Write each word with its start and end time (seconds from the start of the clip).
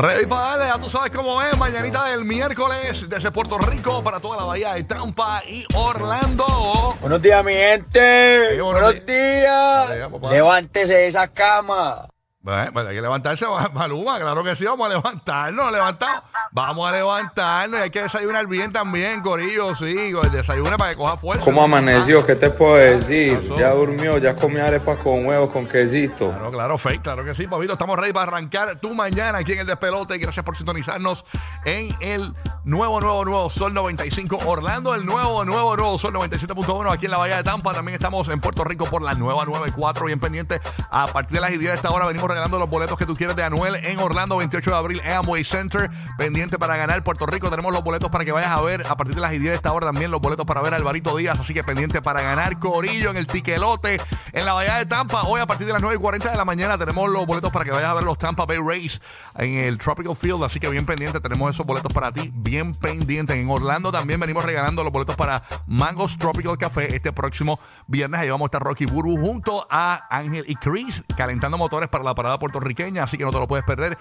Ready 0.00 0.24
para 0.24 0.42
darle, 0.42 0.64
ya 0.64 0.78
tú 0.78 0.88
sabes 0.88 1.10
cómo 1.10 1.42
es. 1.42 1.58
Mañanita 1.58 2.06
del 2.06 2.24
miércoles 2.24 3.06
desde 3.06 3.30
Puerto 3.30 3.58
Rico 3.58 4.02
para 4.02 4.18
toda 4.18 4.38
la 4.38 4.44
bahía 4.44 4.72
de 4.72 4.84
Tampa 4.84 5.42
y 5.46 5.66
Orlando. 5.74 6.96
Buenos 7.02 7.20
días, 7.20 7.44
mi 7.44 7.52
gente. 7.52 8.54
Sí, 8.54 8.60
buenos 8.62 8.80
buenos 8.80 9.04
días. 9.04 9.90
Levántese 10.30 10.94
de 10.94 11.06
esa 11.06 11.28
cama. 11.28 12.08
Bueno, 12.42 12.72
pues 12.72 12.86
hay 12.86 12.94
que 12.94 13.02
levantarse, 13.02 13.44
Maluma, 13.74 14.18
claro 14.18 14.42
que 14.42 14.56
sí, 14.56 14.64
vamos 14.64 14.86
a 14.86 14.94
levantarnos, 14.94 15.70
levantamos. 15.70 16.22
Vamos 16.52 16.88
a 16.88 16.92
levantarnos 16.92 17.78
y 17.78 17.82
hay 17.82 17.90
que 17.90 18.02
desayunar 18.02 18.46
bien 18.46 18.72
también, 18.72 19.20
Corillo, 19.20 19.76
sí, 19.76 20.12
el 20.20 20.32
desayuno 20.32 20.76
para 20.78 20.90
que 20.90 20.96
coja 20.96 21.16
fuerza. 21.18 21.44
¿Cómo 21.44 21.62
amaneció? 21.62 22.24
¿Qué 22.24 22.34
te 22.34 22.50
puedo 22.50 22.76
decir? 22.76 23.38
Ya 23.58 23.72
durmió, 23.72 24.16
ya 24.16 24.34
comió 24.34 24.64
arepas 24.64 24.98
con 24.98 25.26
huevos, 25.26 25.50
con 25.50 25.68
quesito. 25.68 26.30
Claro, 26.30 26.50
claro, 26.50 26.78
fake, 26.78 27.02
claro 27.02 27.24
que 27.24 27.34
sí, 27.34 27.46
papito. 27.46 27.74
Estamos 27.74 27.96
ready 27.98 28.12
para 28.12 28.32
arrancar 28.32 28.80
tu 28.80 28.94
mañana 28.94 29.38
aquí 29.38 29.52
en 29.52 29.60
el 29.60 29.66
despelote. 29.66 30.16
Gracias 30.18 30.44
por 30.44 30.56
sintonizarnos 30.56 31.24
en 31.66 31.94
el 32.00 32.34
nuevo, 32.64 33.00
nuevo, 33.00 33.24
nuevo 33.24 33.50
Sol 33.50 33.74
95 33.74 34.38
Orlando, 34.46 34.94
el 34.94 35.04
nuevo, 35.04 35.44
nuevo, 35.44 35.76
nuevo 35.76 35.98
Sol 35.98 36.14
97.1 36.14 36.90
aquí 36.90 37.04
en 37.04 37.10
la 37.12 37.18
Bahía 37.18 37.36
de 37.36 37.44
Tampa. 37.44 37.74
También 37.74 37.94
estamos 37.94 38.28
en 38.28 38.40
Puerto 38.40 38.64
Rico 38.64 38.86
por 38.86 39.02
la 39.02 39.14
nueva 39.14 39.44
94, 39.44 40.06
bien 40.06 40.18
pendiente. 40.18 40.60
A 40.90 41.06
partir 41.06 41.34
de 41.34 41.40
las 41.42 41.50
10 41.50 41.62
de 41.62 41.74
esta 41.74 41.90
hora 41.90 42.06
venimos 42.06 42.29
regalando 42.30 42.58
los 42.58 42.70
boletos 42.70 42.96
que 42.96 43.06
tú 43.06 43.16
quieres 43.16 43.36
de 43.36 43.42
Anuel 43.42 43.74
en 43.74 43.98
Orlando, 43.98 44.36
28 44.36 44.70
de 44.70 44.76
abril, 44.76 45.00
Amway 45.02 45.44
Center. 45.44 45.90
Pendiente 46.16 46.58
para 46.58 46.76
ganar 46.76 47.02
Puerto 47.02 47.26
Rico. 47.26 47.50
Tenemos 47.50 47.72
los 47.72 47.82
boletos 47.82 48.10
para 48.10 48.24
que 48.24 48.32
vayas 48.32 48.50
a 48.50 48.60
ver 48.60 48.86
a 48.88 48.96
partir 48.96 49.14
de 49.14 49.20
las 49.20 49.30
10 49.32 49.42
de 49.42 49.54
esta 49.54 49.72
hora 49.72 49.86
también 49.86 50.10
los 50.10 50.20
boletos 50.20 50.46
para 50.46 50.62
ver 50.62 50.74
a 50.74 50.76
Alvarito 50.76 51.16
Díaz. 51.16 51.40
Así 51.40 51.52
que 51.52 51.64
pendiente 51.64 52.00
para 52.00 52.22
ganar 52.22 52.58
Corillo 52.58 53.10
en 53.10 53.16
el 53.16 53.26
Tiquelote 53.26 54.00
en 54.32 54.44
la 54.44 54.52
Bahía 54.52 54.76
de 54.76 54.86
Tampa. 54.86 55.22
Hoy 55.22 55.40
a 55.40 55.46
partir 55.46 55.66
de 55.66 55.72
las 55.72 55.82
9 55.82 55.96
y 55.96 55.98
40 55.98 56.30
de 56.30 56.36
la 56.36 56.44
mañana 56.44 56.78
tenemos 56.78 57.10
los 57.10 57.26
boletos 57.26 57.52
para 57.52 57.64
que 57.64 57.72
vayas 57.72 57.90
a 57.90 57.94
ver 57.94 58.04
los 58.04 58.16
Tampa 58.16 58.46
Bay 58.46 58.58
Rays 58.58 59.00
en 59.36 59.56
el 59.58 59.78
Tropical 59.78 60.16
Field. 60.16 60.44
Así 60.44 60.60
que 60.60 60.70
bien 60.70 60.86
pendiente, 60.86 61.20
tenemos 61.20 61.52
esos 61.52 61.66
boletos 61.66 61.92
para 61.92 62.12
ti, 62.12 62.30
bien 62.34 62.74
pendiente. 62.74 63.38
En 63.38 63.50
Orlando 63.50 63.90
también 63.90 64.20
venimos 64.20 64.44
regalando 64.44 64.84
los 64.84 64.92
boletos 64.92 65.16
para 65.16 65.42
Mangos 65.66 66.16
Tropical 66.16 66.56
Café 66.58 66.94
este 66.94 67.12
próximo 67.12 67.58
viernes. 67.86 68.20
Ahí 68.20 68.30
vamos 68.30 68.46
a 68.46 68.48
estar 68.48 68.62
Rocky 68.62 68.86
Burbu 68.86 69.18
junto 69.18 69.66
a 69.70 70.06
Ángel 70.10 70.44
y 70.46 70.54
Chris 70.56 71.02
calentando 71.16 71.58
motores 71.58 71.88
para 71.88 72.04
la 72.04 72.14
parada 72.20 72.38
puertorriqueña. 72.38 73.04
Así 73.04 73.16
que 73.16 73.24
no 73.24 73.30
te 73.30 73.38
lo 73.38 73.48
puedes 73.48 73.64
perder. 73.64 73.98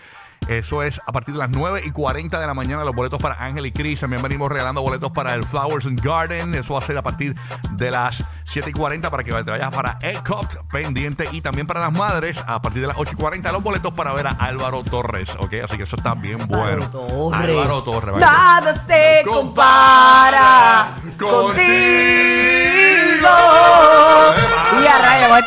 Eso 0.48 0.84
es 0.84 1.00
a 1.06 1.12
partir 1.12 1.34
de 1.34 1.40
las 1.40 1.50
9 1.50 1.84
y 1.86 1.92
40 1.92 2.40
de 2.40 2.48
la 2.48 2.54
mañana 2.54 2.84
los 2.84 2.96
boletos 2.96 3.22
para 3.22 3.44
Ángel 3.44 3.66
y 3.66 3.72
Chris. 3.72 4.00
También 4.00 4.22
venimos 4.22 4.50
regalando 4.50 4.82
boletos 4.82 5.12
para 5.12 5.34
el 5.34 5.44
Flowers 5.44 5.86
and 5.86 6.02
Garden. 6.02 6.56
Eso 6.56 6.74
va 6.74 6.80
a 6.80 6.84
ser 6.84 6.98
a 6.98 7.02
partir 7.02 7.36
de 7.72 7.92
las 7.92 8.24
7 8.46 8.70
y 8.70 8.74
40 8.74 9.10
para 9.12 9.24
que 9.24 9.32
te 9.32 9.52
vayas 9.52 9.70
para 9.70 10.00
Ecot 10.02 10.68
pendiente. 10.72 11.26
Y 11.32 11.42
también 11.42 11.68
para 11.68 11.82
las 11.82 11.92
madres 11.92 12.44
a 12.48 12.62
partir 12.62 12.82
de 12.82 12.88
las 12.88 12.98
8 12.98 13.12
y 13.14 13.16
40 13.16 13.52
los 13.52 13.64
boletos 13.64 13.94
para 13.94 14.14
ver 14.14 14.28
a 14.28 14.32
Álvaro 14.32 14.84
Torres. 14.84 15.30
Ok, 15.40 15.54
así 15.64 15.78
que 15.78 15.84
eso 15.84 15.96
está 15.96 16.16
bien 16.16 16.40
bueno. 16.48 16.90
Torres. 16.90 17.50
Álvaro 17.50 17.84
Torres. 17.84 18.16
va 18.16 18.18
a 18.18 18.20
Nada 18.20 18.76
se 18.86 19.24
compara 19.26 20.96
contigo. 21.18 22.19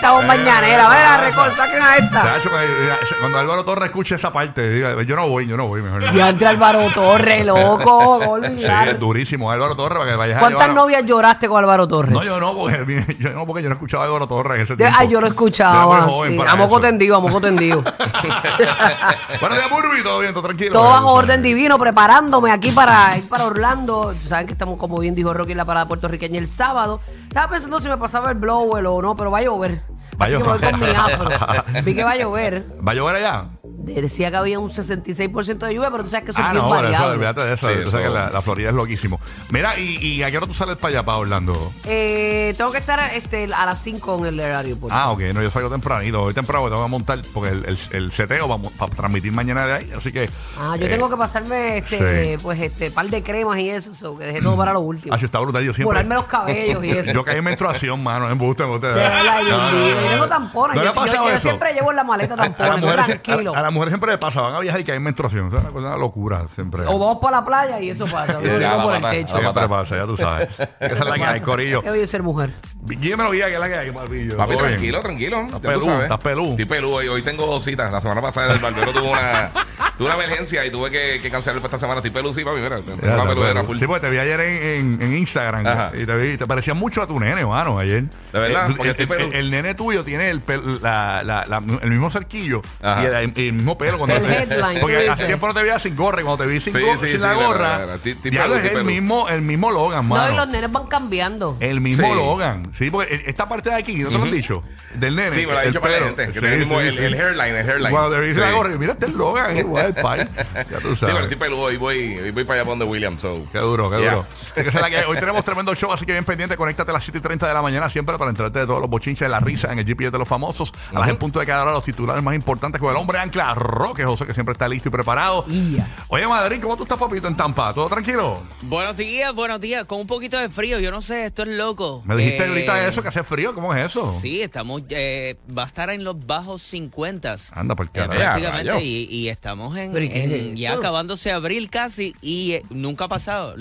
Esta 0.02 0.10
bomba 0.12 0.26
mañanera. 0.36 0.86
A 0.86 0.88
ver, 0.88 1.04
a 1.04 1.16
récord, 1.28 1.50
saquen 1.52 1.80
a 1.80 1.96
esta. 1.96 2.22
Chacho, 2.24 2.50
que- 2.50 3.16
Cuando 3.20 3.38
Álvaro 3.38 3.64
Torres 3.64 3.86
escuche 3.90 4.16
esa 4.16 4.32
parte, 4.32 4.68
diga, 4.68 5.00
yo 5.04 5.14
no 5.14 5.28
voy, 5.28 5.46
yo 5.46 5.56
no 5.56 5.68
voy, 5.68 5.80
mejor. 5.80 6.02
Y 6.12 6.20
entre 6.20 6.48
Álvaro 6.48 6.80
Torres, 6.92 7.46
loco. 7.46 8.18
no 8.20 8.24
Sí, 8.24 8.28
olvidar. 8.52 8.88
es 8.88 8.98
durísimo. 8.98 9.50
Álvaro 9.50 9.76
Torres, 9.76 9.98
para 9.98 10.10
que 10.10 10.16
vayas 10.16 10.36
a 10.38 10.40
¿Cuántas 10.40 10.62
llevar- 10.62 10.74
novias 10.74 11.04
lloraste 11.06 11.48
con 11.48 11.58
Álvaro 11.58 11.86
Torres? 11.86 12.12
No, 12.12 12.24
yo 12.24 12.40
no, 12.40 12.52
porque 12.54 13.16
yo 13.20 13.30
no, 13.30 13.46
porque 13.46 13.62
yo 13.62 13.68
no 13.68 13.74
escuchaba 13.76 14.02
a 14.04 14.06
Álvaro 14.08 14.26
Torres 14.26 14.56
en 14.56 14.62
ese 14.64 14.72
De- 14.72 14.76
tiempo. 14.78 14.96
Ay, 14.98 15.06
yo 15.08 15.20
lo 15.20 15.20
Yo 15.20 15.26
era 15.26 15.28
escuchaba. 15.28 16.00
muy 16.06 16.12
joven 16.12 16.32
sí. 16.32 16.38
para 16.38 16.50
A 16.50 16.56
moco 16.56 16.74
eso. 16.78 16.80
tendido, 16.88 17.16
a 17.16 17.20
moco 17.20 17.40
tendido. 17.40 17.82
Buenos 19.40 19.58
días, 19.58 19.70
Burby, 19.70 20.02
todo 20.02 20.18
bien, 20.18 20.34
todo 20.34 20.42
tranquilo. 20.44 20.72
Todo 20.72 20.84
bajo 20.90 21.12
orden 21.12 21.42
divino, 21.42 21.78
preparándome 21.78 22.50
aquí 22.50 22.70
para 22.72 23.16
ir 23.16 23.28
para 23.28 23.44
Orlando. 23.44 24.12
Saben 24.26 24.46
que 24.48 24.52
estamos, 24.54 24.78
como 24.78 24.98
bien 24.98 25.14
dijo 25.14 25.32
Rocky, 25.32 25.52
en 25.52 25.58
la 25.58 25.64
parada 25.64 25.86
puertorriqueña 25.86 26.38
el 26.38 26.46
sábado. 26.48 27.00
Estaba 27.28 27.48
pensando 27.48 27.78
si 27.78 27.88
me 27.88 27.96
pasaba 27.98 28.30
el 28.30 28.36
blower 28.36 28.84
o 28.86 29.00
no, 29.00 29.14
pero 29.16 29.30
va 29.30 29.38
a 29.38 29.42
llover. 29.42 29.82
Así 30.24 30.36
que 30.36 30.42
voy 30.42 30.58
con 30.58 30.80
mi 30.80 30.86
afro. 30.86 31.28
Vi 31.84 31.94
que 31.94 32.04
va 32.04 32.12
a 32.12 32.16
llover. 32.16 32.64
¿Va 32.86 32.92
a 32.92 32.94
llover 32.94 33.16
allá? 33.16 33.46
De- 33.82 34.00
Decía 34.02 34.30
que 34.30 34.36
había 34.36 34.58
un 34.58 34.70
66% 34.70 35.58
de 35.66 35.74
lluvia, 35.74 35.90
pero 35.90 36.02
tú 36.04 36.08
sabes 36.10 36.24
que 36.24 36.30
eso 36.32 36.40
es 36.40 36.46
Ah, 36.46 36.52
bien 36.52 36.62
no, 36.62 36.68
por 36.68 36.78
eso, 36.78 36.92
variable. 36.92 37.14
olvídate 37.14 37.42
de 37.44 37.54
eso. 37.54 37.68
Sí, 37.68 37.74
Tú 37.84 37.90
sabes 37.90 38.06
que 38.08 38.12
la, 38.14 38.30
la 38.30 38.42
Florida 38.42 38.68
es 38.70 38.74
loquísimo. 38.74 39.20
Mira, 39.50 39.78
¿y, 39.78 39.96
y 39.98 40.22
a 40.22 40.30
qué 40.30 40.36
hora 40.38 40.46
tú 40.46 40.54
sales 40.54 40.76
para 40.76 40.88
allá, 40.90 41.02
para 41.04 41.18
Orlando? 41.18 41.72
Eh, 41.86 42.54
tengo 42.56 42.70
que 42.72 42.78
estar 42.78 43.00
este, 43.14 43.48
a 43.54 43.66
las 43.66 43.82
5 43.82 44.18
en 44.18 44.26
el 44.26 44.40
aeropuerto. 44.40 44.96
Ah, 44.96 45.10
ok, 45.10 45.20
no, 45.34 45.42
yo 45.42 45.50
salgo 45.50 45.68
tempranito. 45.70 46.22
Hoy 46.22 46.34
temprano 46.34 46.68
tengo 46.68 46.82
que 46.84 46.88
montar, 46.90 47.18
porque 47.34 47.50
el, 47.50 47.64
el, 47.66 47.78
el 47.92 48.12
seteo 48.12 48.46
vamos 48.48 48.72
para 48.72 48.94
transmitir 48.94 49.32
mañana 49.32 49.66
de 49.66 49.72
ahí, 49.72 49.92
así 49.96 50.12
que... 50.12 50.28
Ah, 50.58 50.76
yo 50.78 50.86
eh, 50.86 50.90
tengo 50.90 51.08
que 51.10 51.16
pasarme 51.16 51.78
este, 51.78 52.36
sí. 52.36 52.42
pues 52.42 52.60
este 52.60 52.90
par 52.90 53.06
de 53.06 53.22
cremas 53.22 53.58
y 53.58 53.70
eso, 53.70 53.94
so, 53.94 54.16
que 54.16 54.26
dejé 54.26 54.40
todo 54.40 54.56
para 54.56 54.72
lo 54.72 54.80
último. 54.80 55.14
Ah, 55.14 55.18
yo 55.18 55.26
está 55.26 55.38
brutal, 55.40 55.62
yo 55.64 55.72
siempre... 55.74 55.84
Volarme 55.84 56.14
los 56.14 56.26
cabellos 56.26 56.84
y 56.84 56.90
eso. 56.98 57.12
Yo 57.12 57.24
caí 57.24 57.38
en 57.38 57.44
menstruación, 57.44 58.02
mano, 58.02 58.30
en 58.30 58.38
buste, 58.38 58.62
en 58.62 58.70
mío, 58.70 58.80
yo 58.80 60.08
tengo 60.10 60.28
tampones. 60.28 60.76
¿No 60.76 60.82
le 60.82 61.12
yo, 61.32 61.38
siempre 61.38 61.72
llevo 61.74 61.90
en 61.90 61.96
la 61.96 62.04
maleta 62.04 62.34
A- 62.34 62.44
a, 62.44 62.54
tampones, 62.56 63.06
tranquilo. 63.06 63.54
a, 63.54 63.58
a 63.58 63.62
las 63.72 63.74
mujeres 63.74 63.92
siempre 63.92 64.10
le 64.12 64.18
pasa, 64.18 64.40
van 64.40 64.54
a 64.54 64.60
viajar 64.60 64.80
y 64.80 64.84
caen 64.84 64.96
en 64.98 65.02
menstruación. 65.04 65.46
Es 65.48 65.52
una, 65.54 65.62
cosa- 65.70 65.78
una 65.88 65.96
locura 65.96 66.46
siempre. 66.54 66.82
O 66.86 66.98
vamos 66.98 67.18
para 67.20 67.38
la 67.40 67.44
playa 67.46 67.80
y 67.80 67.90
eso 67.90 68.06
pasa. 68.06 68.38
Ya, 68.42 68.74
Uno 68.74 68.76
la 68.76 68.82
por 68.82 68.94
el 68.94 69.00
mata, 69.02 69.10
techo. 69.10 69.34
la 69.34 69.40
Siempre 69.40 69.62
mata. 69.62 69.68
pasa, 69.68 69.96
ya 69.96 70.06
tú 70.06 70.16
sabes. 70.16 70.48
Esa 70.58 70.68
es 70.92 71.06
la 71.06 71.14
que 71.14 71.24
hay, 71.24 71.40
corillo. 71.40 71.82
Qué 71.82 71.90
bello 71.90 72.06
ser 72.06 72.22
mujer. 72.22 72.50
Dímelo, 72.82 73.30
guía, 73.30 73.46
que 73.46 73.54
es 73.54 73.60
la 73.60 73.68
que 73.68 73.74
hay, 73.76 73.90
papillo. 73.92 74.36
Papi, 74.36 74.56
tranquilo, 74.56 75.00
tranquilo. 75.00 75.40
Estás 75.42 75.62
ya 75.62 75.68
pelú, 75.68 75.80
sabes. 75.82 76.02
estás 76.02 76.18
pelú. 76.20 76.50
Estoy 76.50 76.64
pelú. 76.66 76.92
Hoy, 76.94 77.08
hoy 77.08 77.22
tengo 77.22 77.46
dos 77.46 77.62
citas. 77.64 77.90
La 77.92 78.00
semana 78.00 78.20
pasada 78.20 78.52
el 78.52 78.58
barbero 78.58 78.92
tuvo 78.92 79.12
una, 79.12 79.50
tuvo 79.98 80.06
una 80.08 80.14
emergencia 80.16 80.64
y 80.66 80.70
tuve 80.70 80.90
que, 80.90 81.20
que 81.22 81.30
cancelar 81.30 81.60
para 81.60 81.68
esta 81.68 81.78
semana. 81.78 81.98
Estoy 81.98 82.10
pelú, 82.10 82.32
sí, 82.34 82.44
papi. 82.44 82.60
Mira, 82.60 82.76
tengo 82.80 82.98
Ya, 83.00 83.06
una 83.06 83.12
está 83.16 83.28
peludera 83.28 83.52
pelú. 83.54 83.66
full. 83.66 83.78
Sí, 83.78 83.86
porque 83.86 84.00
te 84.06 84.10
vi 84.10 84.18
ayer 84.18 84.40
en, 84.40 84.62
en, 84.98 85.02
en 85.02 85.16
Instagram 85.16 85.66
Ajá. 85.66 85.92
y 85.94 86.04
te, 86.04 86.16
vi, 86.16 86.36
te 86.36 86.46
parecía 86.46 86.74
mucho 86.74 87.02
a 87.02 87.06
tu 87.06 87.18
nene, 87.20 87.46
mano, 87.46 87.78
ayer. 87.78 88.04
¿De 88.32 88.40
verdad? 88.40 88.70
Eh, 88.70 88.74
Porque 88.76 88.90
el, 88.90 89.00
estoy 89.00 89.04
el- 89.04 89.08
pelú. 89.30 89.30
el 89.38 89.50
nene 89.50 89.74
tuyo 89.74 90.02
tiene 90.04 90.28
el, 90.30 90.44
pel- 90.44 90.80
la, 90.80 91.22
la, 91.24 91.46
la- 91.46 91.62
el 91.82 91.90
mismo 91.90 92.10
cerquillo 92.10 92.62
Ajá. 92.82 93.02
y 93.02 93.06
el, 93.06 93.14
el 93.14 93.32
mismo 93.62 93.78
pelo. 93.78 93.98
Cuando 93.98 94.16
El 94.16 94.22
te- 94.24 94.42
headline, 94.42 94.80
Porque 94.80 95.08
hace 95.08 95.26
tiempo 95.26 95.46
no 95.46 95.54
te 95.54 95.62
veía 95.62 95.78
sin 95.78 95.96
gorra 95.96 96.20
y 96.20 96.24
cuando 96.24 96.44
te 96.44 96.50
vi 96.50 96.60
sin, 96.60 96.72
Sí, 96.72 96.80
go- 96.80 96.92
sí, 96.98 97.06
sin 97.06 97.16
sí, 97.16 97.18
la 97.18 97.34
gorra, 97.34 97.96
ya 98.22 98.46
es 98.46 98.64
el 98.72 98.84
mismo, 98.84 99.28
el 99.28 99.42
mismo 99.42 99.70
Logan, 99.70 100.08
No, 100.08 100.16
y 100.16 100.18
mano. 100.18 100.36
los 100.36 100.48
nenes 100.48 100.70
van 100.72 100.86
cambiando. 100.86 101.56
El 101.60 101.80
mismo 101.80 102.06
Sí. 102.08 102.14
Logan. 102.14 102.72
Sí, 102.78 102.90
porque 102.90 103.22
esta 103.26 103.48
parte 103.48 103.70
de 103.70 103.76
aquí, 103.76 103.98
¿no 103.98 104.08
te 104.10 104.18
lo 104.18 104.24
han 104.24 104.30
dicho? 104.30 104.62
Del 104.94 105.16
nene. 105.16 105.30
Sí, 105.30 105.46
me 105.46 105.52
lo 105.52 105.58
ha 105.58 105.62
el 105.62 105.68
dicho 105.70 105.80
para 105.80 105.98
la 106.00 106.06
gente. 106.06 106.32
Que 106.32 106.40
Sí, 106.40 106.46
el, 106.46 106.58
mismo, 106.58 106.80
sí, 106.80 106.86
el, 106.88 106.98
sí. 106.98 107.04
el 107.04 107.14
hairline, 107.14 107.56
el 107.56 107.70
hairline. 107.70 107.90
Cuando 107.90 108.10
te 108.10 108.20
vi 108.20 108.30
sin 108.32 108.40
la 108.40 108.48
Sí. 108.48 108.54
gorra, 108.54 108.74
y 108.74 108.78
mira, 108.78 108.92
este 108.92 109.06
es 109.06 109.12
Logan, 109.12 109.50
es 109.52 109.58
igual, 109.60 109.94
pai. 110.02 110.28
Ya 110.54 110.64
tú 110.80 110.90
Sí, 110.90 110.96
sabes. 110.96 110.98
pero 111.00 111.18
estoy 111.20 111.36
pelú. 111.36 111.58
Hoy 111.58 111.76
voy, 111.76 112.30
voy 112.32 112.44
para 112.44 112.60
allá 112.60 112.68
donde 112.68 112.84
William. 112.84 113.18
So. 113.18 113.46
Qué 113.52 113.58
duro, 113.58 113.88
qué 113.90 113.96
duro. 113.96 114.26
Hoy 115.08 115.16
tenemos 115.18 115.44
tremendo 115.44 115.74
show, 115.74 115.92
así 115.92 116.04
que 116.04 116.12
bien 116.12 116.24
pendiente. 116.24 116.56
Conéctate 116.56 116.90
a 116.90 116.94
las 116.94 117.04
7 117.04 117.18
y 117.18 117.20
30 117.22 117.46
de 117.48 117.54
la 117.54 117.62
mañana 117.62 117.88
siempre 117.88 118.16
para 118.18 118.30
enterarte 118.30 118.58
de 118.60 118.66
todos 118.66 118.80
los 118.80 118.90
bochinches 118.90 119.20
de 119.26 119.28
la 119.28 119.40
risa 119.40 119.72
en 119.72 119.78
el 119.78 119.84
GPS 119.86 120.10
de 120.10 120.18
los 120.18 120.28
famosos. 120.28 120.72
A 120.94 120.98
las 121.00 121.08
en 121.08 121.16
punto 121.16 121.38
de 121.40 121.46
cada 121.46 121.62
hora 121.62 121.72
los 121.72 121.84
titulares 121.84 122.22
más 122.22 122.34
importantes 122.34 122.80
con 122.80 122.90
el 122.90 122.96
hombre 122.96 123.18
Roque 123.54 124.04
José, 124.04 124.26
que 124.26 124.34
siempre 124.34 124.52
está 124.52 124.68
listo 124.68 124.88
y 124.88 124.92
preparado. 124.92 125.44
Ya. 125.46 125.88
Oye, 126.08 126.26
Madrid, 126.26 126.58
¿cómo 126.60 126.76
tú 126.76 126.82
estás, 126.84 126.98
papito, 126.98 127.28
en 127.28 127.36
Tampa? 127.36 127.72
¿Todo 127.74 127.88
tranquilo? 127.88 128.42
Buenos 128.62 128.96
días, 128.96 129.34
buenos 129.34 129.60
días. 129.60 129.84
Con 129.84 130.00
un 130.00 130.06
poquito 130.06 130.38
de 130.38 130.48
frío, 130.48 130.78
yo 130.80 130.90
no 130.90 131.02
sé, 131.02 131.26
esto 131.26 131.42
es 131.42 131.48
loco. 131.48 132.02
Me 132.04 132.16
dijiste 132.16 132.44
Eh, 132.44 132.48
ahorita 132.48 132.86
eso, 132.86 133.02
que 133.02 133.08
hace 133.08 133.22
frío. 133.22 133.54
¿Cómo 133.54 133.74
es 133.74 133.86
eso? 133.90 134.18
Sí, 134.20 134.42
estamos, 134.42 134.82
eh, 134.90 135.36
va 135.56 135.62
a 135.64 135.66
estar 135.66 135.90
en 135.90 136.04
los 136.04 136.26
bajos 136.26 136.62
50. 136.62 137.36
Anda, 137.52 137.74
por 137.74 137.86
Eh, 137.86 137.90
prácticamente, 137.92 138.82
y, 138.82 139.08
y 139.10 139.28
estamos 139.28 139.76
en, 139.76 139.92
Pero, 139.92 140.04
¿y 140.04 140.08
qué 140.08 140.48
en 140.48 140.56
ya 140.56 140.74
acabándose 140.74 141.32
abril 141.32 141.70
casi 141.70 142.14
y 142.20 142.52
eh, 142.52 142.62
nunca 142.70 143.04
ha 143.04 143.08
pasado. 143.08 143.54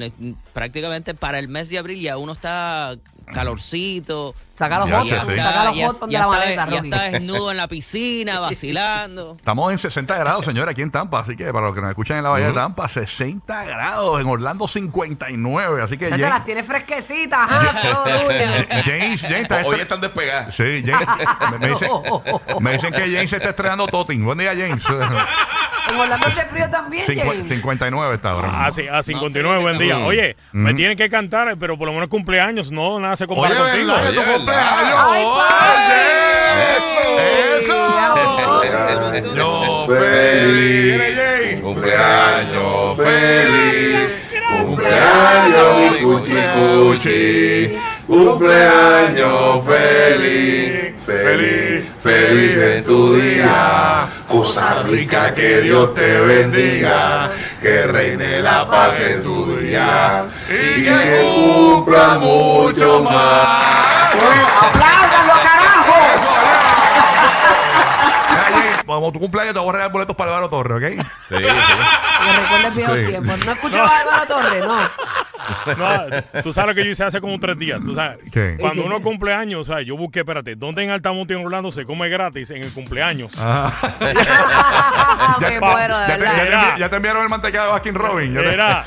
Prácticamente 0.54 1.13
para 1.13 1.39
el 1.39 1.48
mes 1.48 1.69
de 1.69 1.77
abril 1.77 2.00
ya 2.01 2.18
uno 2.18 2.33
está 2.33 2.98
calorcito. 3.31 4.36
Saca 4.54 4.80
los 4.80 4.89
Ya, 4.89 5.00
hot, 5.00 5.07
sí. 5.07 5.13
saca 5.38 5.66
los 5.66 5.75
ya- 5.75 5.88
hot 5.88 6.06
de 6.06 6.12
ya 6.12 6.19
la 6.19 6.25
está- 6.25 6.28
maleta, 6.28 6.66
ya 6.69 6.75
Rocky. 6.78 6.88
está 6.89 7.04
desnudo 7.10 7.51
en 7.51 7.57
la 7.57 7.68
piscina, 7.68 8.39
vacilando. 8.42 9.36
Estamos 9.39 9.72
en 9.72 9.80
60 9.80 10.16
grados, 10.18 10.45
señores, 10.45 10.72
aquí 10.72 10.81
en 10.83 10.92
Tampa. 10.92 11.19
Así 11.22 11.36
que 11.36 11.51
para 11.51 11.66
los 11.68 11.75
que 11.75 11.81
nos 11.81 11.89
escuchan 11.89 12.18
en 12.18 12.24
la 12.24 12.30
Bahía 12.30 12.48
de 12.48 12.54
Tampa, 12.54 12.88
60 12.88 13.63
grados. 13.66 14.22
En 14.22 14.28
Orlando, 14.28 14.68
59. 14.68 15.81
Así 15.81 15.98
que 15.98 16.06
Chacha, 16.10 16.18
James, 16.22 16.33
las 16.38 16.45
tiene 16.45 16.63
fresquecitas, 16.63 17.39
ajá. 17.51 17.74
James, 18.86 19.22
James 19.22 19.24
está 19.42 19.62
Hoy 19.66 19.80
están 19.80 20.00
despegadas. 20.01 20.54
Sí, 20.56 20.83
James. 20.86 21.07
me, 21.51 21.57
me 21.57 21.68
dicen, 21.69 21.89
me 22.60 22.72
dicen 22.74 22.94
que 22.94 23.00
James 23.00 23.30
se 23.31 23.38
está 23.38 23.50
estrenando 23.50 23.88
Totin. 23.88 24.24
Buen 24.24 24.38
día, 24.38 24.51
James. 24.56 24.83
En 25.94 26.00
Orlando 26.00 26.28
hace 26.28 26.42
frío 26.44 26.70
también, 26.70 27.06
Cincu- 27.06 27.24
James. 27.26 27.48
59 27.48 28.16
está 28.16 28.30
ahora. 28.32 28.50
Ah, 28.66 28.72
sí, 28.72 28.88
a 28.88 29.02
59, 29.04 29.62
buen 29.62 29.78
día. 29.78 30.00
Oye, 30.00 30.36
me 30.52 30.74
tienen 30.74 30.98
que 30.98 31.10
cantar, 31.10 31.56
pero 31.60 31.78
por 31.78 31.88
lo 31.88 31.94
menos 31.94 32.08
cumpleaños, 32.10 32.72
no, 32.72 33.00
nada 33.00 33.16
se 33.16 33.28
compara 33.28 33.56
Oye, 33.62 33.72
contigo. 33.72 33.88
¿verdad 33.94 34.10
que 34.10 34.14
tu 34.16 34.22
Oye, 34.22 34.34
cumpleaños? 34.36 35.00
Ay, 35.00 35.24
Oye, 35.26 36.02
¡Eso! 37.62 37.78
Cumpleaños 38.62 39.88
feliz. 39.88 41.62
Cumpleaños 41.62 42.98
feliz, 42.98 44.10
cumpleaños 44.66 45.98
cuchi 46.02 46.40
cuchi, 46.56 47.78
cumpleaños 48.08 49.64
feliz, 49.66 50.94
feliz, 51.06 51.86
feliz 52.00 52.58
en 52.58 52.84
tu 52.84 53.14
día, 53.16 53.41
cosa 54.31 54.81
rica 54.83 55.33
que 55.36 55.62
Dios 55.62 55.94
te 55.94 56.19
bendiga, 56.22 57.30
que 57.62 57.86
reine 57.88 58.42
la 58.42 58.66
paz 58.68 59.00
en 59.00 59.22
tu 59.24 59.57
día 59.57 60.24
y 60.50 60.83
que 60.83 61.22
cumpla 61.22 62.18
mucho 62.19 63.01
más. 63.04 63.63
¡Apláudalo, 64.62 65.33
carajo! 65.44 66.00
Como 68.86 69.12
tu 69.12 69.19
cumpleaños 69.19 69.54
te 69.54 69.60
voy 69.60 69.69
a 69.69 69.72
regalar 69.74 69.92
boletos 69.92 70.16
para 70.16 70.31
Álvaro 70.31 70.50
Torres, 70.50 70.78
¿ok? 70.78 70.83
Sí, 71.30 71.36
sí. 71.36 71.54
Me 72.25 72.33
recuerda 72.42 72.68
el 72.68 72.74
viejo 72.74 72.94
Sí. 72.95 73.06
tiempo. 73.07 73.33
No 73.45 73.51
escucho 73.51 73.83
a 73.83 73.98
Álvaro 74.00 74.28
Torres, 74.28 74.66
no. 74.66 74.78
No, 75.77 76.42
tú 76.44 76.53
sabes 76.53 76.69
lo 76.69 76.75
que 76.75 76.86
yo 76.86 76.92
hice 76.92 77.03
hace 77.03 77.19
como 77.21 77.39
tres 77.39 77.57
días. 77.57 77.81
Tú 77.83 77.95
sabes, 77.95 78.18
¿Qué? 78.31 78.56
cuando 78.59 78.75
Sí, 78.75 78.81
sí. 78.81 78.86
uno 78.88 79.01
cumple 79.01 79.33
años, 79.33 79.62
o 79.62 79.74
sea, 79.74 79.81
yo 79.81 79.95
busqué, 79.98 80.19
espérate, 80.19 80.56
¿dónde 80.56 80.83
en 80.83 80.92
Altamonte 80.92 81.33
en 81.33 81.45
Orlando 81.45 81.71
se 81.71 81.86
come 81.86 82.09
gratis 82.09 82.51
en 82.51 82.63
el 82.63 82.71
cumpleaños? 82.74 83.31
Me 85.39 85.59
muero, 85.59 85.98
de 86.00 86.07
Ya 86.07 86.18
te, 86.18 86.24
ya, 86.24 86.31
verdad. 86.33 86.36
te, 86.36 86.48
Era. 86.48 86.77
ya 86.77 86.89
te 86.89 86.95
enviaron 86.95 87.24
el 87.24 87.30
mantecado 87.30 87.65
de 87.68 87.71
Baskin 87.74 87.95
Robin. 87.95 88.33
Ya 88.33 88.42
te- 88.42 88.53
Era, 88.53 88.86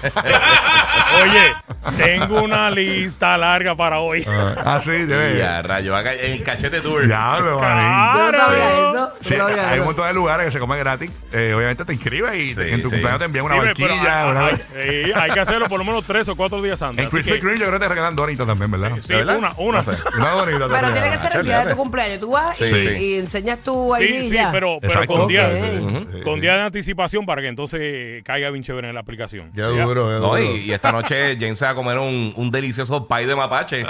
oye, 1.23 1.55
tengo 2.03 2.43
una 2.43 2.71
lista 2.71 3.37
larga 3.39 3.75
para 3.77 4.01
hoy. 4.01 4.25
Ah, 4.29 4.81
sí, 4.83 4.91
debe. 4.91 5.39
Y 5.39 5.41
a 5.41 5.63
rayo, 5.63 5.99
en 5.99 6.33
el 6.33 6.43
cachete 6.43 6.81
tour. 6.81 7.07
Diablo, 7.07 7.59
manín. 7.61 7.87
Claro. 7.87 8.19
Yo 8.19 8.25
no 8.27 8.33
sabía 8.33 8.71
eso. 8.71 9.04
Sí, 9.27 9.35
hay 9.35 9.79
un 9.79 9.87
montón 9.87 10.07
de 10.07 10.15
lugares 10.15 10.47
que 10.47 10.53
se 10.53 10.59
comen 10.59 10.79
gratis. 10.79 11.11
Eh, 11.33 11.53
obviamente 11.57 11.85
te 11.85 11.93
inscribes 11.95 12.35
y 12.35 12.55
Sí, 12.55 12.61
en 12.61 12.83
tu 12.83 12.89
sí. 12.89 12.95
cumpleaños 12.97 13.19
te 13.19 13.25
envían 13.25 13.45
una 13.47 13.55
Sí, 13.55 13.61
pero 13.77 13.89
barquilla. 13.89 14.25
hay, 14.25 14.31
una- 14.31 14.47
hay- 14.47 14.59
hay- 14.77 15.13
hay 15.15 15.31
que 15.31 15.41
hacerlo 15.41 15.67
por 15.69 15.79
lo 15.79 15.85
menos 15.85 16.05
tres 16.05 16.29
o 16.29 16.37
cuatro 16.37 16.61
días 16.63 16.81
antes. 16.83 16.99
En 17.01 17.07
así 17.07 17.17
Krispy 17.17 17.33
que- 17.33 17.39
Kreme 17.41 17.59
yo 17.59 17.67
creo 17.67 17.79
que 17.79 17.85
te 17.85 17.89
regalan 17.89 18.17
donitas 18.17 18.47
también, 18.47 18.71
¿verdad? 18.71 18.91
Sí, 19.03 19.09
¿De 19.09 19.17
verdad? 19.17 19.37
una, 19.39 19.53
una. 19.57 19.79
No 19.79 19.85
sé. 19.85 19.99
Una 20.17 20.31
donita 20.31 20.67
Pero 20.69 20.93
tiene 20.93 21.11
que 21.11 21.19
ser 21.19 21.37
el 21.37 21.45
día 21.47 21.65
de 21.65 21.71
tu 21.71 21.77
cumpleaños. 21.77 22.21
Tú 22.21 22.31
vas 22.31 22.61
y, 22.61 22.65
Sí, 22.75 22.81
sí. 22.81 22.89
y 22.95 23.19
enseñas 23.19 23.59
tu 23.61 23.95
ID 23.97 24.01
Sí, 24.07 24.29
sí, 24.29 24.35
ya. 24.35 24.51
pero, 24.53 24.79
con, 25.07 25.27
día, 25.27 25.49
con 26.23 26.41
día 26.41 26.55
de 26.57 26.63
anticipación 26.63 27.27
para 27.27 27.41
que 27.43 27.49
entonces 27.49 28.23
caiga 28.25 28.51
bien 28.51 28.63
chévere 28.63 28.89
en 28.89 28.95
la 28.95 29.01
aplicación. 29.01 29.51
Qué 29.53 29.61
¿Ya? 29.61 29.67
duro, 29.69 30.11
No, 30.21 30.29
duro. 30.29 30.39
y, 30.43 30.59
y 30.67 30.73
esta 30.73 30.93
noche 30.93 31.37
James 31.41 31.59
se 31.59 31.65
va 31.65 31.71
a 31.73 31.75
comer 31.75 31.99
un, 31.99 32.33
un 32.37 32.51
delicioso 32.51 33.07
pie 33.09 33.27
de 33.27 33.35
mapache. 33.35 33.81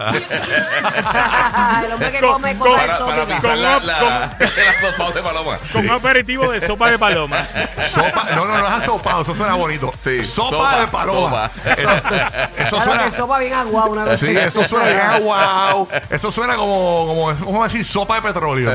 el 1.85 1.93
hombre 1.93 2.11
que 2.13 2.21
Con- 2.21 2.33
come 2.35 2.57
con- 2.57 2.69
cosas 2.69 2.85
para, 2.87 2.99
para 2.99 3.23
exóticas. 3.23 3.37
pisar 3.43 3.59
la, 3.59 3.75
Con- 3.75 3.87
la, 3.87 4.37
la 4.39 4.97
sopa 4.97 5.13
de 5.13 5.23
paloma. 5.25 5.59
Con 5.73 5.85
un 5.85 5.91
aperitivo 5.91 6.51
de 6.53 6.61
sopa 6.61 6.91
de 6.91 6.99
paloma. 6.99 7.47
Sopa, 7.93 8.27
no, 8.37 8.45
no, 8.45 8.59
no 8.59 8.67
es 8.67 8.73
asopado, 8.83 9.23
eso 9.23 9.35
suena 9.35 9.55
bonito. 9.55 9.93
Sí, 10.03 10.23
sopa, 10.25 10.51
sopa, 10.51 10.81
de 10.81 10.87
paloma. 10.89 11.51
sopa. 11.51 11.73
Eso, 11.73 11.83
eso 11.83 12.69
Claro 12.69 12.85
suena. 12.85 13.05
que 13.05 13.11
sopa 13.11 13.39
bien 13.41 13.55
agua 13.55 13.87
una 13.87 14.05
vez. 14.05 14.21
Sí, 14.21 14.37
eso 14.37 14.65
suena 14.69 14.85
bien 15.17 15.25
wow. 15.25 15.89
Eso 16.11 16.31
suena 16.31 16.55
como, 16.57 17.07
como, 17.07 17.27
vamos 17.47 17.61
a 17.61 17.65
decir, 17.65 17.85
sopa 17.85 18.17
de 18.17 18.23
petróleo. 18.23 18.71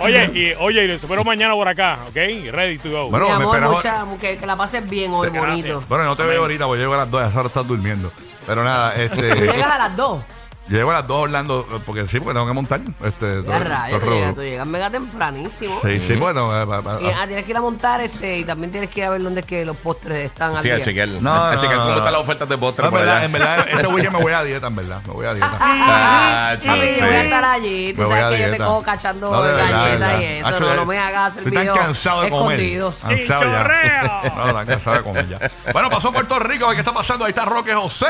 Oye, 0.00 0.24
y 0.34 0.52
oye, 0.58 0.84
y 0.84 0.88
les 0.88 1.02
espero 1.02 1.24
mañana 1.24 1.54
por 1.54 1.68
acá, 1.68 1.98
¿ok? 2.08 2.14
Ready 2.14 2.78
to 2.78 2.90
go. 2.90 3.10
Bueno, 3.10 3.26
Mi 3.26 3.30
me 3.32 3.36
amor, 3.36 3.56
esperaba- 3.56 4.04
mucha, 4.04 4.20
que, 4.20 4.38
que 4.38 4.46
la 4.46 4.56
pases 4.56 4.88
bien 4.88 5.12
hoy, 5.12 5.28
Gracias. 5.30 5.50
bonito. 5.50 5.84
bueno, 5.88 6.04
no 6.04 6.16
te 6.16 6.22
veo 6.24 6.42
ahorita 6.42 6.66
porque 6.66 6.80
llego 6.80 6.94
a 6.94 6.98
las 6.98 7.10
2, 7.10 7.34
ahora 7.36 7.48
estás 7.48 7.66
durmiendo. 7.66 8.12
Pero 8.46 8.64
nada, 8.64 8.94
este. 8.96 9.34
llegas 9.34 9.70
a 9.72 9.78
las 9.78 9.96
2. 9.96 10.22
Llego 10.68 10.90
a 10.90 10.94
las 10.94 11.06
2 11.06 11.22
Orlando, 11.24 11.66
porque 11.84 12.06
sí, 12.06 12.18
porque 12.18 12.34
tengo 12.34 12.46
que 12.46 12.52
montar. 12.52 12.80
Este, 13.04 13.42
Ya 13.42 13.42
todo- 13.42 13.58
rayos, 13.64 14.00
todo 14.00 14.10
tú 14.10 14.16
llegas, 14.16 14.34
tú 14.34 14.40
llegas 14.42 14.66
mega 14.66 14.90
tempranísimo. 14.90 15.80
Sí, 15.82 16.02
sí, 16.06 16.14
bueno. 16.14 16.62
eh, 16.62 16.66
pa- 16.66 16.82
pa- 16.82 16.98
Y, 17.02 17.06
ah, 17.10 17.26
tienes 17.26 17.44
que 17.44 17.50
ir 17.50 17.56
a 17.56 17.60
montar 17.60 18.00
este 18.00 18.38
y 18.38 18.44
también 18.44 18.70
tienes 18.70 18.88
que 18.90 19.00
ir 19.00 19.06
a 19.06 19.10
ver 19.10 19.22
dónde 19.22 19.40
es 19.40 19.46
que 19.46 19.64
los 19.64 19.76
postres 19.76 20.26
están 20.26 20.56
al 20.56 20.62
Sí, 20.62 20.70
a 20.70 20.82
chequear. 20.82 21.08
No, 21.08 21.32
a 21.44 21.54
no, 21.54 21.60
chequear 21.60 21.76
no, 21.78 21.82
cómo 21.82 21.92
no. 21.92 21.98
están 21.98 22.12
las 22.12 22.22
ofertas 22.22 22.48
de 22.48 22.58
postre 22.58 22.82
No, 22.82 22.88
en 22.88 22.90
por 22.92 23.00
verdad, 23.00 23.16
allá. 23.16 23.24
en 23.26 23.32
verdad, 23.32 23.66
este 23.68 23.86
weekend 23.88 24.16
me 24.16 24.22
voy 24.22 24.32
a 24.32 24.44
dieta, 24.44 24.66
en 24.68 24.76
verdad. 24.76 25.00
Me 25.06 25.12
voy 25.12 25.26
a 25.26 25.34
dieta. 25.34 25.50
Tacho, 25.58 26.66
Papi, 26.66 26.80
yo 26.80 27.06
voy 27.06 27.14
a 27.14 27.20
sí. 27.20 27.24
estar 27.26 27.44
allí. 27.44 27.92
Tú 27.94 28.02
Me 28.02 28.06
voy 28.08 28.16
sabes 28.16 28.34
que 28.36 28.38
yo 28.42 28.44
te 28.44 28.50
dieta. 28.50 28.64
cojo 28.64 28.82
cachando 28.82 29.30
No, 29.30 29.42
de 29.42 29.48
verdad, 29.54 29.66
de 29.66 29.72
galletas 29.72 29.98
verdad. 30.00 30.20
y 30.20 30.24
eso. 30.24 30.46
Hacho, 30.48 30.60
No, 30.60 30.74
no 30.74 30.86
me 30.86 30.98
hagas 30.98 31.26
hacer 31.32 31.38
Estoy 31.42 31.52
tan 31.52 31.62
videos 31.62 31.78
cansado 31.78 32.22
de 32.22 32.30
comer. 32.30 32.60
escondidos. 32.60 32.94
Cansado 33.00 33.42
ya. 33.42 33.48
¡Chichorreo! 33.50 34.12
No, 34.46 34.54
tan 34.54 34.66
cansado 34.66 34.96
de 34.96 35.02
comer 35.02 35.28
ya. 35.28 35.50
Bueno, 35.72 35.90
pasó 35.90 36.12
Puerto 36.12 36.38
Rico. 36.38 36.70
¿Qué 36.70 36.78
está 36.80 36.92
pasando? 36.94 37.24
Ahí 37.24 37.30
está 37.30 37.44
Roque 37.44 37.74
José. 37.74 38.06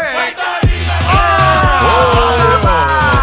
¡Oh! 1.14 2.41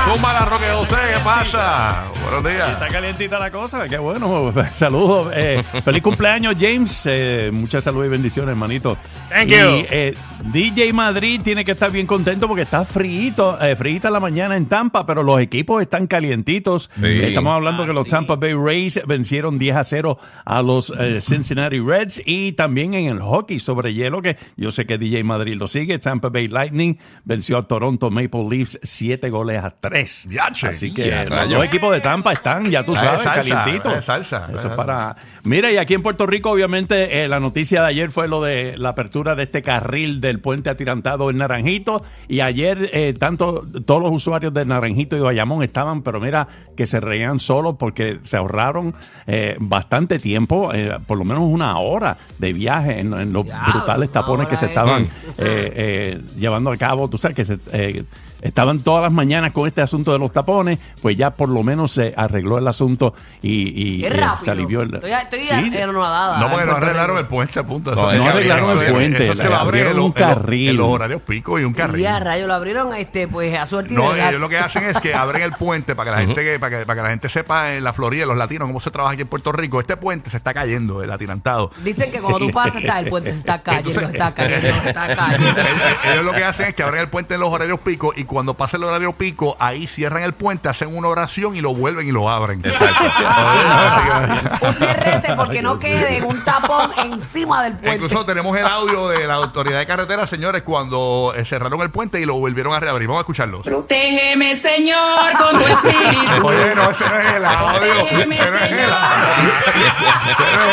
Zumba 0.07 0.33
la 0.33 0.39
Roque 0.39 0.48
José. 0.73 0.95
¿Qué 1.13 1.19
pasa? 1.23 2.05
Buenos 2.23 2.43
días. 2.43 2.69
Está 2.71 2.87
calientita 2.87 3.39
la 3.39 3.51
cosa, 3.51 3.87
qué 3.87 3.97
bueno. 3.97 4.53
Saludos. 4.73 5.31
eh, 5.35 5.63
feliz 5.83 6.01
cumpleaños, 6.03 6.55
James. 6.59 7.03
Eh, 7.09 7.49
mucha 7.51 7.81
salud 7.81 8.05
y 8.05 8.09
bendiciones, 8.09 8.51
hermanito. 8.51 8.97
Thank 9.29 9.49
y, 9.49 9.51
you. 9.51 9.57
eh, 9.89 10.13
DJ 10.45 10.93
Madrid 10.93 11.41
tiene 11.43 11.65
que 11.65 11.71
estar 11.71 11.91
bien 11.91 12.07
contento 12.07 12.47
porque 12.47 12.63
está 12.63 12.85
fríito, 12.85 13.59
eh, 13.61 13.75
fríita 13.75 14.09
la 14.09 14.19
mañana 14.19 14.55
en 14.55 14.67
Tampa, 14.67 15.05
pero 15.05 15.21
los 15.23 15.39
equipos 15.41 15.81
están 15.81 16.07
calientitos. 16.07 16.89
Sí. 16.95 17.05
Eh, 17.05 17.27
Estamos 17.29 17.53
hablando 17.53 17.85
que 17.85 17.93
los 17.93 18.07
Tampa 18.07 18.35
Bay 18.35 18.53
Rays 18.53 19.01
vencieron 19.05 19.59
10 19.59 19.75
a 19.75 19.83
0 19.83 20.17
a 20.45 20.61
los 20.61 20.93
eh, 20.97 21.19
Cincinnati 21.21 21.79
Reds 21.79 22.21
y 22.25 22.53
también 22.53 22.93
en 22.93 23.07
el 23.07 23.19
hockey 23.21 23.59
sobre 23.59 23.93
hielo, 23.93 24.21
que 24.21 24.37
yo 24.55 24.71
sé 24.71 24.85
que 24.85 24.97
DJ 24.97 25.23
Madrid 25.23 25.55
lo 25.57 25.67
sigue. 25.67 25.99
Tampa 25.99 26.29
Bay 26.29 26.47
Lightning 26.47 26.97
venció 27.25 27.57
a 27.57 27.67
Toronto 27.67 28.09
Maple 28.09 28.47
Leafs 28.49 28.79
7 28.81 29.29
goles 29.29 29.63
a 29.63 29.71
3. 29.71 30.27
Así 30.67 30.93
que 30.93 31.25
los 31.29 31.49
dos 31.49 31.65
equipos 31.65 31.91
de 31.91 32.01
Tampa 32.01 32.31
están, 32.31 32.69
ya 32.69 32.83
tú 32.83 32.95
sabes, 32.95 33.19
es 33.19 33.23
salsa, 33.25 33.33
calientitos. 33.33 33.97
es 33.97 34.05
salsa. 34.05 34.49
Eso 34.53 34.69
es 34.69 34.75
para. 34.75 35.15
Mira, 35.43 35.71
y 35.71 35.77
aquí 35.77 35.93
en 35.93 36.03
Puerto 36.03 36.25
Rico, 36.25 36.51
obviamente, 36.51 37.23
eh, 37.23 37.27
la 37.27 37.39
noticia 37.39 37.81
de 37.81 37.87
ayer 37.87 38.11
fue 38.11 38.27
lo 38.27 38.41
de 38.41 38.77
la 38.77 38.89
apertura 38.89 39.35
de 39.35 39.43
este 39.43 39.61
carril 39.61 40.21
del 40.21 40.39
puente 40.39 40.69
atirantado 40.69 41.29
en 41.29 41.37
Naranjito. 41.37 42.03
Y 42.27 42.41
ayer, 42.41 42.89
eh, 42.93 43.13
tanto 43.17 43.65
todos 43.85 44.01
los 44.01 44.11
usuarios 44.11 44.53
de 44.53 44.65
Naranjito 44.65 45.15
y 45.15 45.21
Bayamón 45.21 45.63
estaban, 45.63 46.01
pero 46.01 46.19
mira, 46.19 46.47
que 46.75 46.85
se 46.85 46.99
reían 46.99 47.39
solos 47.39 47.75
porque 47.79 48.19
se 48.23 48.37
ahorraron 48.37 48.93
eh, 49.27 49.55
bastante 49.59 50.19
tiempo, 50.19 50.73
eh, 50.73 50.97
por 51.07 51.17
lo 51.17 51.25
menos 51.25 51.43
una 51.43 51.77
hora 51.79 52.17
de 52.37 52.53
viaje 52.53 52.99
en, 52.99 53.13
en 53.13 53.33
los 53.33 53.45
brutales 53.45 54.11
tapones 54.11 54.47
que 54.47 54.57
se 54.57 54.65
hora, 54.65 54.71
estaban 54.73 55.03
eh. 55.03 55.07
eh, 55.37 55.73
eh, 55.75 56.21
llevando 56.37 56.71
a 56.71 56.77
cabo. 56.77 57.07
Tú 57.07 57.17
sabes 57.17 57.35
que 57.35 57.45
se, 57.45 57.57
eh, 57.71 58.03
estaban 58.41 58.79
todas 58.79 59.03
las 59.03 59.13
mañanas 59.13 59.51
con 59.53 59.67
este 59.67 59.81
asunto 59.81 60.11
de 60.13 60.19
los 60.19 60.31
tapones, 60.31 60.79
pues 61.01 61.17
ya 61.17 61.31
por 61.31 61.49
lo 61.49 61.63
menos 61.63 61.91
se 61.91 62.13
arregló 62.15 62.57
el 62.57 62.67
asunto 62.67 63.13
y, 63.41 63.99
y, 63.99 64.05
eh, 64.05 64.11
se 64.43 64.51
alivió 64.51 64.81
el. 64.81 64.95
Estoy, 64.95 65.11
estoy 65.11 65.69
Sí, 65.69 65.77
anonadada. 65.77 66.39
No, 66.39 66.47
porque 66.49 66.63
en 66.63 66.69
no 66.69 66.75
arreglaron 66.75 67.17
el 67.17 67.25
puente, 67.25 67.63
punto. 67.63 67.95
No, 67.95 68.07
arreglaron 68.07 68.81
el 68.81 68.91
puente, 68.93 69.23
Eso 69.25 69.35
se 69.35 69.49
le 69.49 69.55
abrieron 69.55 69.91
en 69.91 69.97
los- 69.97 70.05
un 70.05 70.11
carril. 70.11 70.69
En 70.69 70.77
los 70.77 70.87
horarios 70.87 71.21
pico 71.21 71.59
y 71.59 71.63
un 71.63 71.73
carril. 71.73 72.01
Y 72.01 72.05
a 72.05 72.19
rayo 72.19 72.47
lo 72.47 72.53
abrieron 72.53 72.93
este, 72.95 73.27
pues 73.27 73.57
a 73.57 73.65
suerte 73.67 73.93
No, 73.93 74.15
ellos 74.15 74.39
lo 74.39 74.49
que 74.49 74.57
hacen 74.57 74.83
es 74.85 74.97
que 74.99 75.13
abren 75.13 75.41
el 75.43 75.51
puente 75.53 75.95
para 75.95 76.11
que 76.11 76.15
la 76.17 76.25
gente 76.27 76.43
que, 76.43 76.59
para 76.59 76.79
que, 76.79 76.85
para 76.85 76.97
que 76.97 77.03
la 77.03 77.09
gente 77.09 77.29
sepa 77.29 77.73
en 77.75 77.83
la 77.83 77.93
Florida, 77.93 78.25
los 78.25 78.37
latinos, 78.37 78.67
cómo 78.67 78.79
se 78.79 78.91
trabaja 78.91 79.13
aquí 79.13 79.21
en 79.23 79.27
Puerto 79.27 79.51
Rico. 79.51 79.79
Este 79.79 79.97
puente 79.97 80.29
se 80.29 80.37
está 80.37 80.53
cayendo, 80.53 81.03
el 81.03 81.11
atirantado. 81.11 81.71
Dicen 81.83 82.11
que 82.11 82.19
cuando 82.19 82.39
tú 82.39 82.51
pasas, 82.51 82.77
está, 82.81 82.99
el 82.99 83.09
puente 83.09 83.33
se 83.33 83.39
está 83.39 83.61
cayendo, 83.63 83.89
Entonces, 83.89 84.13
está 84.13 84.31
cayendo, 84.33 84.67
está 84.67 85.07
cayendo. 85.15 85.49
Ellos, 85.49 85.97
ellos 86.11 86.25
lo 86.25 86.33
que 86.33 86.43
hacen 86.43 86.67
es 86.67 86.73
que 86.73 86.83
abren 86.83 87.01
el 87.01 87.09
puente 87.09 87.33
en 87.35 87.39
los 87.41 87.49
horarios 87.49 87.79
pico 87.79 88.13
y 88.15 88.23
cuando 88.29 88.53
pasa 88.53 88.77
el 88.77 88.83
horario 88.83 89.13
pico, 89.13 89.57
ahí 89.59 89.87
cierran 89.87 90.23
el 90.23 90.33
puente, 90.33 90.69
hacen 90.69 90.95
una 90.95 91.07
oración 91.07 91.55
y 91.55 91.61
lo 91.61 91.73
vuelven 91.73 92.07
y 92.07 92.11
lo 92.11 92.29
abren. 92.29 92.61
Exacto. 92.63 93.03
Usted 94.69 95.03
rece 95.03 95.35
porque 95.35 95.61
no 95.61 95.77
quede 95.77 96.21
un 96.23 96.43
tapón 96.43 96.91
encima 96.97 97.63
del 97.63 97.73
puente. 97.73 97.95
Incluso 97.95 98.25
tenemos 98.25 98.57
el 98.57 98.65
audio 98.65 99.09
de 99.09 99.27
la 99.27 99.35
autoridad 99.35 99.79
de 99.79 99.85
carretera, 99.85 100.27
señores, 100.27 100.63
cuando 100.63 101.33
eh, 101.35 101.45
cerraron 101.45 101.81
el 101.81 101.89
puente 101.89 102.19
y 102.21 102.25
lo 102.25 102.35
volvieron 102.35 102.73
a 102.73 102.79
reabrir. 102.79 103.07
Vamos 103.07 103.19
a 103.19 103.23
escucharlos. 103.23 103.63
Protégeme, 103.63 104.55
Señor, 104.55 105.37
con 105.37 105.59
tu 105.59 105.67
espíritu. 105.67 106.43
Oye, 106.47 106.75
no, 106.75 106.91
ese 106.91 107.05
no 107.05 107.19
es 107.19 107.35
el 107.35 107.45
audio. 107.45 107.93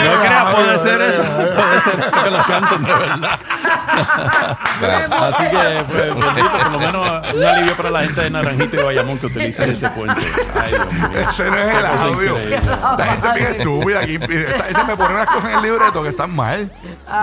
No 0.04 0.15
puede 0.76 0.98
ser 0.98 1.02
eso, 1.02 1.22
puede 1.22 1.80
ser 1.80 2.00
eso 2.08 2.24
que 2.24 2.30
lo 2.30 2.44
canten 2.44 2.82
de 2.82 2.94
verdad. 2.94 3.38
Así 5.10 5.42
que, 5.44 5.84
pues, 5.88 6.14
bendito, 6.14 6.50
por 6.50 6.70
lo 6.72 6.78
menos 6.78 7.34
un 7.34 7.44
alivio 7.44 7.76
para 7.76 7.90
la 7.90 8.02
gente 8.02 8.20
de 8.20 8.30
Naranjito 8.30 8.80
y 8.80 8.84
Bayamón 8.84 9.18
que 9.18 9.26
utiliza 9.26 9.64
en 9.64 9.70
ese 9.70 9.88
puente. 9.90 10.26
Ay, 10.54 10.72
Dios 10.72 10.92
mío. 10.92 11.08
Ese 11.30 11.50
no 11.50 11.56
es 11.56 11.78
el 11.78 11.86
audio. 11.86 12.32
La 12.98 13.06
gente 13.06 13.28
bien 13.34 13.52
estúpida 13.52 14.00
aquí. 14.00 14.14
Esta 14.14 14.64
gente 14.64 14.84
me 14.84 14.96
pone 14.96 15.14
unas 15.14 15.26
cosas 15.26 15.50
en 15.50 15.56
el 15.56 15.62
libreto 15.62 16.02
que 16.02 16.08
están 16.10 16.34
mal. 16.34 16.70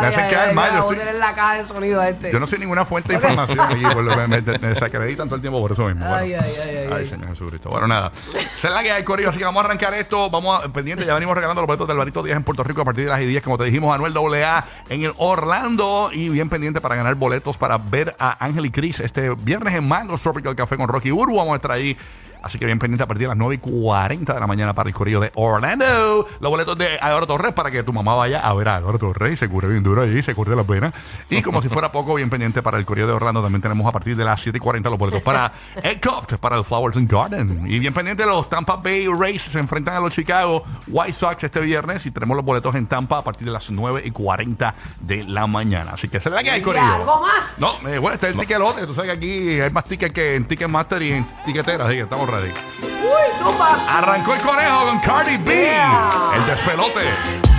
Me 0.02 0.08
hacen 0.08 0.30
quedar 0.30 0.54
mal. 0.54 0.74
Yo, 0.74 0.86
voy 0.86 0.96
a 0.98 1.04
estoy- 1.04 1.20
la 1.20 1.36
caja 1.36 1.56
de 1.56 1.64
sonido 1.64 2.02
a 2.02 2.10
este. 2.10 2.32
yo 2.32 2.40
no 2.40 2.48
soy 2.48 2.60
ninguna 2.60 2.86
fuente 2.86 3.10
de 3.10 3.16
información 3.16 3.60
aquí. 3.60 3.84
Por 3.94 4.04
lo 4.04 4.16
que 4.16 4.28
me, 4.28 4.42
desacreditan 4.42 5.28
todo 5.28 5.36
el 5.36 5.42
tiempo 5.42 5.60
por 5.62 5.72
eso 5.72 5.86
mismo. 5.86 6.06
Ay, 6.06 6.34
ay, 6.34 6.54
ay, 6.62 6.90
ay. 6.92 7.10
Señor 7.10 7.30
Jesucristo. 7.30 7.70
Bueno, 7.70 7.88
nada. 7.88 8.12
Esa 8.34 8.68
es 8.68 8.74
la 8.74 8.82
que 8.82 8.92
hay, 8.92 9.04
Corillo. 9.04 9.30
Así 9.30 9.38
que 9.38 9.46
vamos 9.46 9.64
a 9.64 9.66
arrancar 9.68 9.94
esto. 9.94 10.30
Vamos 10.30 10.64
a, 10.64 10.68
pendiente. 10.70 11.06
Ya 11.06 11.14
venimos 11.14 11.36
regalando 11.36 11.62
los 11.62 11.68
boletos 11.68 11.88
del 11.88 11.98
Barito 11.98 12.24
10 12.24 12.38
en 12.38 12.44
Puerto 12.44 12.64
Rico 12.64 12.82
a 12.82 12.86
partir 12.86 13.06
de 13.06 13.12
las 13.12 13.20
10. 13.20 13.43
Como 13.44 13.58
te 13.58 13.66
dijimos, 13.66 13.94
Anuel 13.94 14.16
AA 14.16 14.66
en 14.90 15.04
el 15.04 15.14
Orlando. 15.18 16.10
Y 16.12 16.30
bien 16.30 16.50
pendiente 16.50 16.82
para 16.82 16.96
ganar 16.96 17.16
boletos 17.16 17.58
para 17.58 17.78
ver 17.78 18.16
a 18.20 18.44
Ángel 18.44 18.66
y 18.66 18.72
Chris 18.72 19.00
este 19.00 19.30
viernes 19.36 19.74
en 19.76 19.88
Mango 19.88 20.18
Tropical 20.18 20.56
Café 20.56 20.78
con 20.78 20.88
Rocky 20.88 21.12
Urbu. 21.12 21.38
Vamos 21.38 21.54
a 21.54 21.56
estar 21.56 21.72
ahí. 21.72 21.98
Así 22.44 22.60
que 22.60 22.66
bien 22.66 22.78
pendiente 22.78 23.04
a 23.04 23.08
partir 23.08 23.24
de 23.24 23.30
las 23.30 23.38
9 23.38 23.56
y 23.56 23.58
40 23.58 24.34
de 24.34 24.40
la 24.40 24.48
mañana 24.48 24.74
para 24.74 24.90
el 24.90 24.96
Corillo 24.96 25.20
de 25.22 25.32
Orlando. 25.36 26.28
Los 26.40 26.52
boletos 26.52 26.78
de 26.78 26.98
Álvaro 27.00 27.26
Torres 27.26 27.54
para 27.54 27.72
que 27.72 27.84
tu 27.84 27.94
mamá 27.94 28.16
vaya 28.16 28.40
a 28.42 28.54
ver 28.54 28.68
a 28.68 28.76
Álvaro 28.76 29.00
Torres 29.00 29.34
y 29.34 29.38
se 29.38 29.48
cure 29.48 29.68
bien 29.70 29.82
duro 29.84 30.02
allí, 30.02 30.22
se 30.22 30.36
cure 30.36 30.56
las 30.56 30.68
venas. 30.68 30.94
Y 31.30 31.42
como 31.42 31.62
si 31.62 31.70
fuera 31.70 31.92
poco, 31.92 32.16
bien 32.16 32.30
pendiente 32.30 32.62
para 32.62 32.78
el 32.78 32.86
Corillo 32.86 33.08
de 33.08 33.14
Orlando. 33.14 33.42
También 33.42 33.62
tenemos 33.62 33.88
a 33.88 33.92
partir 33.92 34.16
de 34.16 34.24
las 34.26 34.42
7 34.42 34.58
y 34.58 34.60
40 34.60 34.90
los 34.90 35.00
boletos 35.00 35.22
para 35.22 35.52
Egg 35.84 36.02
Cup, 36.02 36.38
para 36.40 36.58
el 36.58 36.64
Flowers 36.66 36.98
and 36.98 37.10
Garden. 37.12 37.66
Y 37.66 37.80
bien 37.80 37.94
pendiente 37.94 38.26
los 38.26 38.50
Tampa 38.50 38.76
Bay 38.76 39.08
Rays 39.08 39.42
se 39.42 39.60
enfrentan 39.60 39.96
a 39.96 40.00
los 40.02 40.14
Chicago 40.14 40.64
White 40.88 41.14
Sox 41.14 41.44
este 41.44 41.62
viernes. 41.62 42.06
Y 42.06 42.12
tenemos 42.12 42.36
los 42.36 42.46
boletos 42.46 42.76
en 42.76 42.88
Tampa 42.88 43.20
a 43.20 43.22
partir 43.22 43.46
de 43.46 43.54
las 43.54 43.70
9 43.72 44.02
y 44.06 44.12
40 44.12 44.76
de 45.00 45.24
la 45.24 45.48
mañana. 45.48 45.92
Así 45.94 46.10
que 46.10 46.18
esa 46.18 46.30
es 46.30 46.36
la 46.36 46.44
que 46.44 46.52
hay, 46.52 46.60
¿Y 46.60 46.64
Corillo. 46.64 46.86
algo 46.94 47.22
más? 47.22 47.60
No, 47.60 47.72
eh, 47.88 48.00
bueno, 48.00 48.16
este 48.16 48.28
es 48.30 48.34
el 48.34 48.40
tiquelote. 48.40 48.86
Tú 48.86 48.94
sabes 48.94 49.12
que 49.12 49.18
aquí 49.18 49.62
hay 49.62 49.72
más 49.72 49.86
tickets 49.86 50.14
que 50.14 50.36
en 50.36 50.46
Ticketmaster 50.46 51.02
y 51.02 51.12
en 51.14 51.28
Tiquetera. 51.46 51.86
Así 51.86 51.96
que 51.96 52.02
estamos 52.02 52.30
ready. 52.34 52.52
Uy, 52.82 53.38
zumba. 53.38 53.78
Arrancó 53.88 54.34
el 54.34 54.42
conejo 54.42 54.86
con 54.88 55.00
Cardi 55.00 55.38
B. 55.38 55.54
Yeah. 55.54 56.32
El 56.36 56.46
despelote. 56.48 57.53